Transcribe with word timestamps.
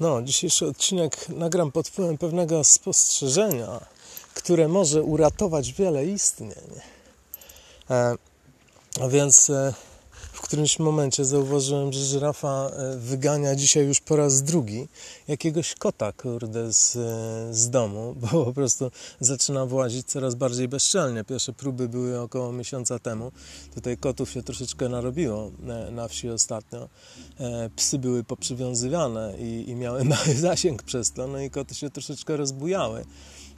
No, 0.00 0.22
dzisiejszy 0.22 0.66
odcinek 0.66 1.28
nagram 1.28 1.72
pod 1.72 1.88
wpływem 1.88 2.18
pewnego 2.18 2.64
spostrzeżenia, 2.64 3.80
które 4.34 4.68
może 4.68 5.02
uratować 5.02 5.72
wiele 5.72 6.06
istnień. 6.06 6.52
E, 7.90 8.14
a 9.00 9.08
więc 9.08 9.50
e, 9.50 9.74
w 10.32 10.40
którymś 10.40 10.78
momencie 10.78 11.24
zauważyłem, 11.24 11.92
że 11.92 12.04
żyrafa 12.04 12.70
e, 12.70 12.96
wygania 12.96 13.54
dzisiaj 13.54 13.86
już 13.86 14.00
po 14.00 14.16
raz 14.16 14.42
drugi 14.42 14.88
jakiegoś 15.28 15.74
kota, 15.74 16.12
kurde, 16.12 16.72
z, 16.72 16.96
e, 16.96 17.54
z 17.54 17.70
domu, 17.70 18.14
bo 18.20 18.44
po 18.44 18.52
prostu 18.52 18.90
zaczyna 19.20 19.66
włazić 19.66 20.06
coraz 20.06 20.34
bardziej 20.34 20.68
bezczelnie. 20.68 21.24
Pierwsze 21.24 21.52
próby 21.52 21.88
były 21.88 22.20
około 22.20 22.52
miesiąca 22.52 22.98
temu. 22.98 23.32
Tutaj 23.74 23.96
kotów 23.96 24.30
się 24.30 24.42
troszeczkę 24.42 24.88
narobiło 24.88 25.50
e, 25.68 25.90
na 25.90 26.08
wsi 26.08 26.28
ostatnio. 26.28 26.88
Psy 27.76 27.98
były 27.98 28.24
poprzywiązywane 28.24 29.34
i, 29.38 29.70
i 29.70 29.74
miały 29.74 30.04
mały 30.14 30.34
zasięg 30.34 30.82
przez 30.82 31.12
to, 31.12 31.26
no 31.26 31.40
i 31.40 31.50
koty 31.50 31.74
się 31.74 31.90
troszeczkę 31.90 32.36
rozbujały. 32.36 33.04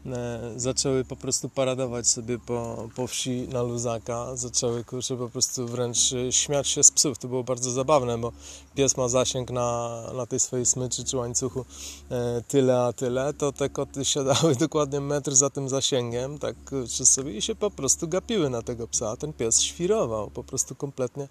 E, 0.07 0.53
zaczęły 0.57 1.05
po 1.05 1.17
prostu 1.17 1.49
paradować 1.49 2.09
sobie 2.09 2.39
po, 2.39 2.89
po 2.97 3.07
wsi 3.07 3.49
na 3.49 3.62
luzaka, 3.62 4.37
zaczęły 4.37 4.85
kurczę 4.85 5.17
po 5.17 5.29
prostu 5.29 5.67
wręcz 5.67 6.12
e, 6.12 6.33
śmiać 6.33 6.69
się 6.69 6.83
z 6.83 6.91
psów. 6.91 7.19
To 7.19 7.29
było 7.29 7.45
bardzo 7.45 7.71
zabawne, 7.71 8.19
bo 8.19 8.33
pies 8.75 8.97
ma 8.97 9.09
zasięg 9.09 9.51
na, 9.51 10.01
na 10.17 10.27
tej 10.27 10.41
swojej 10.41 10.67
smyczy 10.67 11.05
czy 11.05 11.17
łańcuchu 11.17 11.65
e, 12.11 12.43
tyle 12.48 12.81
a 12.81 12.93
tyle, 12.93 13.35
to 13.35 13.53
te 13.53 13.69
koty 13.69 14.05
siadały 14.05 14.57
dokładnie 14.67 15.01
metr 15.01 15.35
za 15.35 15.51
tym 15.51 15.69
zasięgiem, 15.69 16.39
tak 16.39 16.57
kurczę 16.65 17.07
sobie 17.07 17.37
i 17.37 17.43
się 17.43 17.55
po 17.55 17.71
prostu 17.71 18.09
gapiły 18.09 18.51
na 18.51 18.62
tego 18.62 18.89
psa, 18.89 19.11
a 19.11 19.17
ten 19.17 19.33
pies 19.33 19.62
świrował 19.62 20.31
po 20.31 20.45
prostu 20.45 20.75
kompletnie 20.75 21.29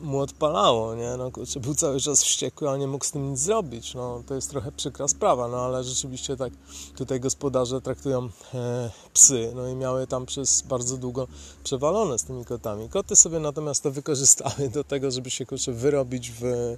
mu 0.00 0.18
odpalało, 0.18 0.94
nie? 0.94 1.16
No, 1.18 1.30
kurczę, 1.30 1.60
był 1.60 1.74
cały 1.74 2.00
czas 2.00 2.22
wściekły, 2.22 2.70
a 2.70 2.76
nie 2.76 2.86
mógł 2.86 3.04
z 3.04 3.10
tym 3.10 3.30
nic 3.30 3.40
zrobić. 3.40 3.94
No, 3.94 4.22
to 4.26 4.34
jest 4.34 4.50
trochę 4.50 4.72
przykra 4.72 5.08
sprawa, 5.08 5.48
no 5.48 5.56
ale 5.56 5.84
rzeczywiście 5.84 6.36
tak 6.36 6.52
tutaj 6.96 7.20
gospodarze 7.20 7.80
traktują 7.80 8.28
e, 8.54 8.90
psy, 9.12 9.52
no 9.54 9.68
i 9.68 9.74
miały 9.74 10.06
tam 10.06 10.26
przez 10.26 10.62
bardzo 10.62 10.96
długo 10.96 11.28
przewalone 11.64 12.18
z 12.18 12.24
tymi 12.24 12.44
kotami. 12.44 12.88
Koty 12.88 13.16
sobie 13.16 13.38
natomiast 13.38 13.82
to 13.82 13.90
wykorzystały 13.90 14.68
do 14.68 14.84
tego, 14.84 15.10
żeby 15.10 15.30
się 15.30 15.46
kurczę 15.46 15.72
wyrobić 15.72 16.30
w 16.30 16.44
e, 16.44 16.76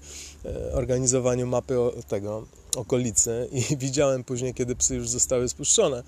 organizowaniu 0.73 1.47
mapy 1.47 1.81
o, 1.81 1.93
tego 2.09 2.47
okolicy 2.77 3.49
i 3.53 3.77
widziałem 3.87 4.25
później, 4.25 4.55
kiedy 4.55 4.77
psy 4.77 4.95
już 4.95 5.09
zostały 5.09 5.49
spuszczone, 5.49 6.03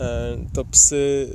e, 0.00 0.38
to 0.54 0.64
psy 0.64 1.28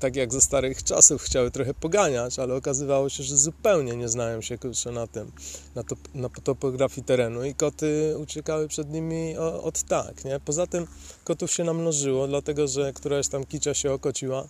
tak 0.00 0.16
jak 0.16 0.32
ze 0.32 0.40
starych 0.40 0.82
czasów 0.84 1.22
chciały 1.22 1.50
trochę 1.50 1.74
poganiać, 1.74 2.38
ale 2.38 2.54
okazywało 2.54 3.08
się, 3.08 3.22
że 3.22 3.36
zupełnie 3.36 3.96
nie 3.96 4.08
znają 4.08 4.40
się 4.40 4.58
kurczę, 4.58 4.92
na 4.92 5.06
tym, 5.06 5.32
na, 5.74 5.82
to, 5.82 5.96
na 6.14 6.28
topografii 6.28 7.04
terenu 7.04 7.44
i 7.44 7.54
koty 7.54 8.14
uciekały 8.18 8.68
przed 8.68 8.90
nimi 8.90 9.36
od 9.38 9.82
tak, 9.82 10.24
nie? 10.24 10.40
Poza 10.40 10.66
tym 10.66 10.86
kotów 11.24 11.52
się 11.52 11.64
namnożyło, 11.64 12.28
dlatego 12.28 12.68
że 12.68 12.92
któraś 12.92 13.28
tam 13.28 13.44
kicia 13.44 13.74
się 13.74 13.92
okociła 13.92 14.48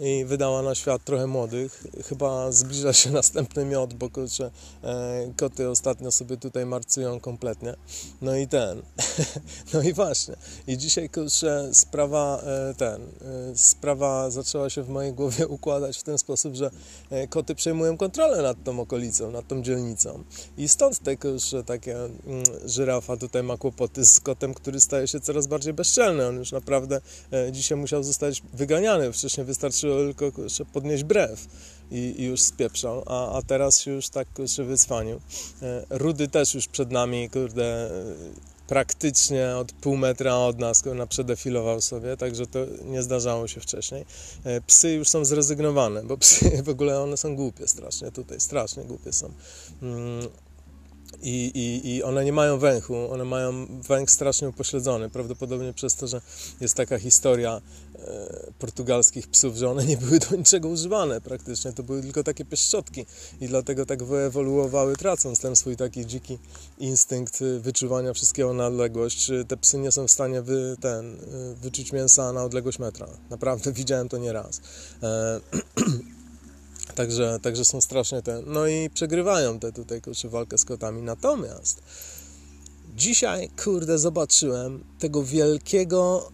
i 0.00 0.24
wydała 0.24 0.62
na 0.62 0.74
świat 0.74 1.04
trochę 1.04 1.26
młodych. 1.26 1.84
Chyba 2.08 2.52
zbliża 2.52 2.92
się 2.92 3.10
następny 3.20 3.64
miod, 3.64 3.94
bo 3.94 4.10
kurczę, 4.10 4.50
e, 4.84 5.32
koty 5.36 5.70
ostatnio 5.70 6.10
sobie 6.10 6.36
tutaj 6.36 6.66
marcują 6.66 7.20
kompletnie. 7.20 7.74
No 8.22 8.36
i 8.36 8.48
ten. 8.48 8.82
no 9.74 9.82
i 9.82 9.92
właśnie. 9.92 10.36
I 10.66 10.78
dzisiaj 10.78 11.08
kurczę, 11.08 11.70
sprawa 11.72 12.42
e, 12.42 12.74
ten, 12.74 13.02
e, 13.02 13.08
sprawa 13.56 14.30
zaczęła 14.30 14.70
się 14.70 14.82
w 14.82 14.88
mojej 14.88 15.12
głowie 15.12 15.48
układać 15.58 15.98
w 15.98 16.02
ten 16.02 16.18
sposób, 16.18 16.54
że 16.54 16.70
e, 17.10 17.28
koty 17.28 17.54
przejmują 17.54 17.96
kontrolę 17.96 18.42
nad 18.42 18.64
tą 18.64 18.80
okolicą, 18.80 19.30
nad 19.30 19.48
tą 19.48 19.62
dzielnicą. 19.62 20.24
I 20.56 20.68
stąd 20.68 20.98
te 20.98 21.16
kurczę, 21.16 21.64
takie 21.64 21.96
mm, 21.96 22.44
żyrafa 22.64 23.16
tutaj 23.16 23.42
ma 23.42 23.56
kłopoty 23.56 24.04
z 24.04 24.20
kotem, 24.20 24.54
który 24.54 24.80
staje 24.80 25.08
się 25.08 25.20
coraz 25.20 25.46
bardziej 25.46 25.72
bezczelny. 25.72 26.26
On 26.26 26.36
już 26.36 26.52
naprawdę 26.52 27.00
e, 27.32 27.52
dzisiaj 27.52 27.78
musiał 27.78 28.02
zostać 28.02 28.42
wyganiany. 28.52 29.12
Wcześniej 29.12 29.46
wystarczy 29.46 29.81
tylko 29.86 30.32
kurczę, 30.32 30.64
podnieść 30.64 31.04
brew 31.04 31.46
i, 31.90 32.14
i 32.18 32.24
już 32.24 32.40
spieprzał, 32.40 33.02
a, 33.06 33.32
a 33.38 33.42
teraz 33.42 33.80
się 33.80 33.90
już 33.90 34.08
tak 34.08 34.32
kurczę, 34.32 34.64
wycwanił. 34.64 35.20
E, 35.62 35.84
Rudy 35.90 36.28
też 36.28 36.54
już 36.54 36.66
przed 36.66 36.90
nami, 36.90 37.30
kurde, 37.30 37.90
praktycznie 38.66 39.56
od 39.56 39.72
pół 39.72 39.96
metra 39.96 40.36
od 40.36 40.58
nas 40.58 40.84
na 40.84 41.06
przedefilował 41.06 41.80
sobie, 41.80 42.16
także 42.16 42.46
to 42.46 42.58
nie 42.84 43.02
zdarzało 43.02 43.48
się 43.48 43.60
wcześniej. 43.60 44.04
E, 44.44 44.60
psy 44.60 44.92
już 44.92 45.08
są 45.08 45.24
zrezygnowane, 45.24 46.02
bo 46.02 46.18
psy 46.18 46.62
w 46.64 46.68
ogóle 46.68 47.02
one 47.02 47.16
są 47.16 47.36
głupie 47.36 47.68
strasznie 47.68 48.12
tutaj, 48.12 48.40
strasznie 48.40 48.84
głupie 48.84 49.12
są. 49.12 49.30
I, 51.22 51.50
i, 51.54 51.94
i 51.94 52.02
one 52.02 52.24
nie 52.24 52.32
mają 52.32 52.58
węchu, 52.58 53.12
one 53.12 53.24
mają 53.24 53.66
węch 53.88 54.10
strasznie 54.10 54.48
upośledzony, 54.48 55.10
prawdopodobnie 55.10 55.72
przez 55.72 55.94
to, 55.94 56.06
że 56.06 56.20
jest 56.60 56.74
taka 56.74 56.98
historia 56.98 57.60
e, 57.94 58.52
portugalskich 58.58 59.28
psów, 59.28 59.56
że 59.56 59.70
one 59.70 59.84
nie 59.86 59.96
były 59.96 60.18
do 60.18 60.36
niczego 60.36 60.68
używane 60.68 61.20
praktycznie, 61.20 61.72
to 61.72 61.82
były 61.82 62.02
tylko 62.02 62.24
takie 62.24 62.44
pieszczotki 62.44 63.06
i 63.40 63.48
dlatego 63.48 63.86
tak 63.86 64.02
wyewoluowały, 64.02 64.96
tracąc 64.96 65.40
ten 65.40 65.56
swój 65.56 65.76
taki 65.76 66.06
dziki 66.06 66.38
instynkt 66.78 67.44
wyczuwania 67.60 68.12
wszystkiego 68.12 68.54
na 68.54 68.66
odległość. 68.66 69.30
Te 69.48 69.56
psy 69.56 69.78
nie 69.78 69.92
są 69.92 70.06
w 70.06 70.10
stanie 70.10 70.42
wy, 70.42 70.76
ten, 70.80 71.14
e, 71.14 71.54
wyczuć 71.54 71.92
mięsa 71.92 72.32
na 72.32 72.44
odległość 72.44 72.78
metra. 72.78 73.08
Naprawdę 73.30 73.72
widziałem 73.82 74.08
to 74.08 74.18
nieraz. 74.18 74.60
E, 75.02 75.40
Także, 76.94 77.38
także 77.42 77.64
są 77.64 77.80
strasznie 77.80 78.22
te. 78.22 78.42
No 78.46 78.66
i 78.66 78.90
przegrywają 78.90 79.58
te 79.58 79.72
tutaj 79.72 80.00
kurczę 80.02 80.28
walkę 80.28 80.58
z 80.58 80.64
kotami. 80.64 81.02
Natomiast 81.02 81.82
dzisiaj, 82.96 83.50
kurde, 83.64 83.98
zobaczyłem 83.98 84.84
tego 84.98 85.24
wielkiego 85.24 86.30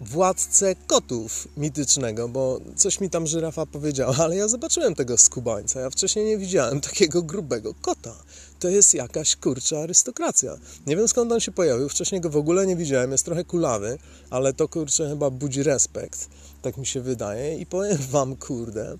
władcę 0.00 0.74
kotów 0.86 1.48
mitycznego, 1.56 2.28
bo 2.28 2.60
coś 2.76 3.00
mi 3.00 3.10
tam 3.10 3.26
żyrafa 3.26 3.66
powiedziała, 3.66 4.16
ale 4.24 4.36
ja 4.36 4.48
zobaczyłem 4.48 4.94
tego 4.94 5.18
skubańca. 5.18 5.80
Ja 5.80 5.90
wcześniej 5.90 6.24
nie 6.24 6.38
widziałem 6.38 6.80
takiego 6.80 7.22
grubego 7.22 7.74
kota. 7.74 8.14
To 8.58 8.68
jest 8.68 8.94
jakaś 8.94 9.36
kurcza 9.36 9.78
arystokracja. 9.78 10.56
Nie 10.86 10.96
wiem 10.96 11.08
skąd 11.08 11.32
on 11.32 11.40
się 11.40 11.52
pojawił, 11.52 11.88
wcześniej 11.88 12.20
go 12.20 12.30
w 12.30 12.36
ogóle 12.36 12.66
nie 12.66 12.76
widziałem, 12.76 13.12
jest 13.12 13.24
trochę 13.24 13.44
kulawy, 13.44 13.98
ale 14.30 14.52
to 14.52 14.68
kurczę 14.68 15.08
chyba 15.08 15.30
budzi 15.30 15.62
respekt, 15.62 16.28
tak 16.62 16.76
mi 16.76 16.86
się 16.86 17.00
wydaje. 17.00 17.58
I 17.58 17.66
powiem 17.66 17.98
wam, 18.10 18.36
kurde, 18.36 18.96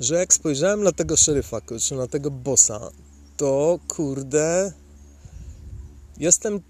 że 0.00 0.14
jak 0.14 0.34
spojrzałem 0.34 0.82
na 0.82 0.92
tego 0.92 1.16
szeryfa, 1.16 1.60
czy 1.80 1.94
na 1.94 2.06
tego 2.06 2.30
bossa, 2.30 2.90
to 3.36 3.78
kurde, 3.88 4.72
jestem, 6.18 6.60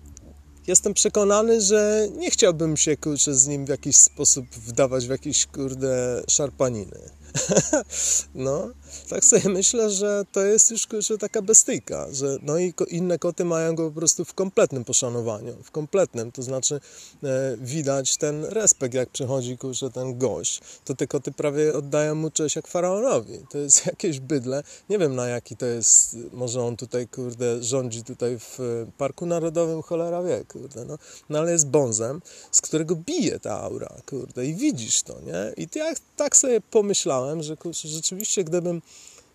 jestem 0.66 0.94
przekonany, 0.94 1.60
że 1.60 2.08
nie 2.16 2.30
chciałbym 2.30 2.76
się 2.76 2.96
kurczę 2.96 3.34
z 3.34 3.46
nim 3.46 3.66
w 3.66 3.68
jakiś 3.68 3.96
sposób 3.96 4.46
wdawać 4.50 5.06
w 5.06 5.10
jakieś 5.10 5.46
kurde 5.46 6.22
szarpaniny. 6.28 6.98
no, 8.34 8.70
tak 9.08 9.24
sobie 9.24 9.48
myślę, 9.48 9.90
że 9.90 10.24
to 10.32 10.44
jest 10.44 10.70
już 10.70 10.86
kurczę, 10.86 11.18
taka 11.18 11.42
bestyjka, 11.42 12.06
że 12.12 12.38
no 12.42 12.58
i 12.58 12.74
inne 12.88 13.18
koty 13.18 13.44
mają 13.44 13.74
go 13.74 13.90
po 13.90 13.98
prostu 13.98 14.24
w 14.24 14.34
kompletnym 14.34 14.84
poszanowaniu, 14.84 15.56
w 15.62 15.70
kompletnym, 15.70 16.32
to 16.32 16.42
znaczy 16.42 16.80
e, 17.24 17.56
widać 17.60 18.16
ten 18.16 18.44
respekt, 18.44 18.94
jak 18.94 19.10
przychodzi 19.10 19.58
kurczę 19.58 19.90
ten 19.90 20.18
gość, 20.18 20.60
to 20.84 20.94
te 20.94 21.06
koty 21.06 21.32
prawie 21.32 21.74
oddają 21.74 22.14
mu 22.14 22.30
cześć 22.30 22.56
jak 22.56 22.66
faraonowi, 22.66 23.38
to 23.50 23.58
jest 23.58 23.86
jakieś 23.92 24.20
bydle, 24.20 24.62
nie 24.88 24.98
wiem 24.98 25.14
na 25.14 25.26
jaki 25.26 25.56
to 25.56 25.66
jest, 25.66 26.16
może 26.32 26.62
on 26.62 26.76
tutaj 26.76 27.08
kurde 27.08 27.62
rządzi 27.62 28.04
tutaj 28.04 28.38
w 28.38 28.58
Parku 28.98 29.26
Narodowym, 29.26 29.82
cholera 29.82 30.22
wie, 30.22 30.44
kurde, 30.44 30.84
no, 30.84 30.98
no 31.28 31.38
ale 31.38 31.52
jest 31.52 31.68
bonzem, 31.68 32.22
z 32.52 32.60
którego 32.60 32.96
bije 32.96 33.40
ta 33.40 33.60
aura, 33.60 33.96
kurde, 34.06 34.46
i 34.46 34.54
widzisz 34.54 35.02
to, 35.02 35.20
nie, 35.20 35.52
i 35.56 35.68
ja 35.78 35.92
tak 36.16 36.36
sobie 36.36 36.60
pomyślałem, 36.60 37.15
że 37.40 37.56
kurczę, 37.56 37.88
rzeczywiście 37.88 38.44
gdybym 38.44 38.82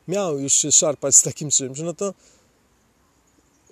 miał 0.07 0.39
już 0.39 0.53
się 0.53 0.71
szarpać 0.71 1.15
z 1.15 1.21
takim 1.21 1.49
czymś, 1.49 1.79
no 1.79 1.93
to 1.93 2.13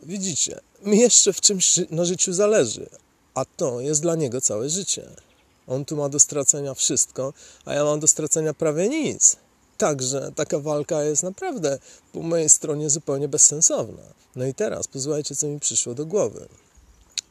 widzicie, 0.03 0.59
mi 0.81 0.99
jeszcze 0.99 1.33
w 1.33 1.41
czymś 1.41 1.79
na 1.89 2.05
życiu 2.05 2.33
zależy, 2.33 2.89
a 3.33 3.45
to 3.45 3.81
jest 3.81 4.01
dla 4.01 4.15
niego 4.15 4.41
całe 4.41 4.69
życie. 4.69 5.09
On 5.67 5.85
tu 5.85 5.95
ma 5.95 6.09
do 6.09 6.19
stracenia 6.19 6.73
wszystko, 6.73 7.33
a 7.65 7.73
ja 7.73 7.83
mam 7.83 7.99
do 7.99 8.07
stracenia 8.07 8.53
prawie 8.53 8.89
nic. 8.89 9.35
Także 9.77 10.31
taka 10.35 10.59
walka 10.59 11.03
jest 11.03 11.23
naprawdę 11.23 11.79
po 12.13 12.21
mojej 12.21 12.49
stronie 12.49 12.89
zupełnie 12.89 13.27
bezsensowna. 13.27 14.03
No 14.35 14.45
i 14.45 14.53
teraz 14.53 14.87
pozwólcie, 14.87 15.35
co 15.35 15.47
mi 15.47 15.59
przyszło 15.59 15.93
do 15.93 16.05
głowy. 16.05 16.47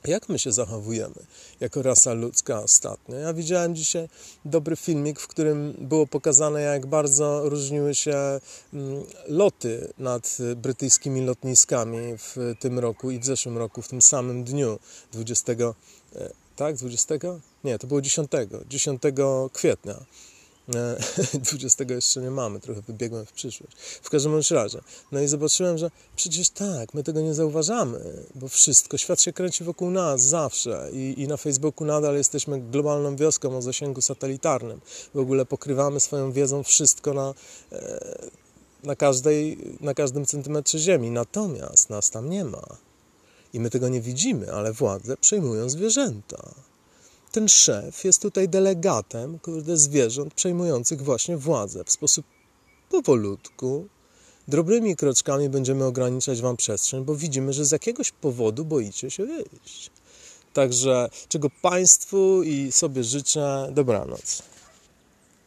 Jak 0.04 0.28
my 0.28 0.38
się 0.38 0.52
zachowujemy 0.52 1.14
jako 1.60 1.82
rasa 1.82 2.12
ludzka 2.12 2.62
ostatnio? 2.62 3.16
Ja 3.16 3.34
widziałem 3.34 3.74
dzisiaj 3.74 4.08
dobry 4.44 4.76
filmik, 4.76 5.20
w 5.20 5.28
którym 5.28 5.74
było 5.78 6.06
pokazane, 6.06 6.60
jak 6.60 6.86
bardzo 6.86 7.48
różniły 7.48 7.94
się 7.94 8.40
mm, 8.72 9.04
loty 9.28 9.92
nad 9.98 10.38
brytyjskimi 10.56 11.20
lotniskami 11.20 11.98
w 12.18 12.54
tym 12.60 12.78
roku 12.78 13.10
i 13.10 13.18
w 13.18 13.24
zeszłym 13.24 13.58
roku, 13.58 13.82
w 13.82 13.88
tym 13.88 14.02
samym 14.02 14.44
dniu 14.44 14.78
20, 15.12 15.52
e, 15.52 15.74
tak, 16.56 16.76
20? 16.76 17.14
Nie, 17.64 17.78
to 17.78 17.86
było 17.86 18.00
10, 18.00 18.30
10 18.68 19.02
kwietnia. 19.52 19.94
20 21.50 21.84
jeszcze 21.88 22.20
nie 22.20 22.30
mamy, 22.30 22.60
trochę 22.60 22.82
wybiegłem 22.82 23.26
w 23.26 23.32
przyszłość. 23.32 23.76
W 24.02 24.10
każdym 24.10 24.40
razie. 24.50 24.80
No 25.12 25.20
i 25.20 25.28
zobaczyłem, 25.28 25.78
że 25.78 25.90
przecież 26.16 26.50
tak, 26.50 26.94
my 26.94 27.02
tego 27.02 27.20
nie 27.20 27.34
zauważamy, 27.34 27.98
bo 28.34 28.48
wszystko, 28.48 28.98
świat 28.98 29.20
się 29.20 29.32
kręci 29.32 29.64
wokół 29.64 29.90
nas 29.90 30.22
zawsze 30.22 30.90
i, 30.92 31.14
i 31.16 31.28
na 31.28 31.36
Facebooku 31.36 31.86
nadal 31.86 32.16
jesteśmy 32.16 32.60
globalną 32.60 33.16
wioską 33.16 33.56
o 33.56 33.62
zasięgu 33.62 34.00
satelitarnym. 34.00 34.80
W 35.14 35.18
ogóle 35.18 35.46
pokrywamy 35.46 36.00
swoją 36.00 36.32
wiedzą 36.32 36.62
wszystko 36.62 37.14
na, 37.14 37.34
e, 37.72 38.00
na, 38.84 38.96
każdej, 38.96 39.58
na 39.80 39.94
każdym 39.94 40.26
centymetrze 40.26 40.78
ziemi. 40.78 41.10
Natomiast 41.10 41.90
nas 41.90 42.10
tam 42.10 42.30
nie 42.30 42.44
ma. 42.44 42.62
I 43.52 43.60
my 43.60 43.70
tego 43.70 43.88
nie 43.88 44.00
widzimy, 44.00 44.52
ale 44.52 44.72
władze 44.72 45.16
przejmują 45.16 45.68
zwierzęta 45.68 46.67
ten 47.38 47.48
szef 47.48 48.04
jest 48.04 48.22
tutaj 48.22 48.48
delegatem, 48.48 49.38
kurde, 49.38 49.76
zwierząt 49.76 50.34
przejmujących 50.34 51.02
właśnie 51.02 51.36
władzę. 51.36 51.84
W 51.84 51.90
sposób 51.90 52.26
powolutku, 52.90 53.86
drobnymi 54.48 54.96
kroczkami 54.96 55.48
będziemy 55.48 55.84
ograniczać 55.84 56.40
wam 56.40 56.56
przestrzeń, 56.56 57.04
bo 57.04 57.14
widzimy, 57.14 57.52
że 57.52 57.64
z 57.64 57.72
jakiegoś 57.72 58.12
powodu 58.12 58.64
boicie 58.64 59.10
się 59.10 59.26
wyjść. 59.26 59.90
Także 60.52 61.10
czego 61.28 61.50
Państwu 61.62 62.42
i 62.42 62.72
sobie 62.72 63.04
życzę 63.04 63.68
dobranoc. 63.72 64.42